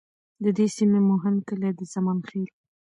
[0.43, 2.49] د دې سیمې مهم کلي د زمان خیل،